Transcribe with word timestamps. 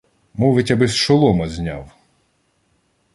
—Мовить, 0.33 0.71
аби-с 0.71 0.93
шолома 0.93 1.47
зняв. 1.49 1.91